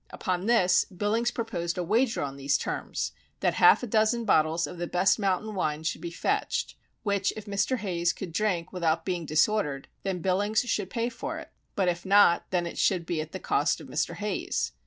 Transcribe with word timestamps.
Upon 0.09 0.47
this 0.47 0.83
Billings 0.85 1.29
proposed 1.29 1.77
a 1.77 1.83
wager 1.83 2.23
on 2.23 2.35
these 2.35 2.57
terms, 2.57 3.11
that 3.41 3.53
half 3.53 3.83
a 3.83 3.85
dozen 3.85 4.25
bottles 4.25 4.65
of 4.65 4.79
the 4.79 4.87
best 4.87 5.19
mountain 5.19 5.53
wine 5.53 5.83
should 5.83 6.01
be 6.01 6.09
fetched, 6.09 6.73
which 7.03 7.31
if 7.37 7.45
Mr. 7.45 7.77
Hayes 7.77 8.11
could 8.11 8.33
drink 8.33 8.73
without 8.73 9.05
being 9.05 9.27
disordered, 9.27 9.87
then 10.01 10.17
Billings 10.19 10.61
should 10.61 10.89
pay 10.89 11.09
for 11.09 11.37
it; 11.37 11.51
but 11.75 11.87
if 11.87 12.03
not, 12.03 12.49
then 12.49 12.65
it 12.65 12.79
should 12.79 13.05
be 13.05 13.21
at 13.21 13.31
the 13.31 13.39
cost 13.39 13.79
of 13.79 13.85
Mr. 13.85 14.15
Hayes. 14.15 14.71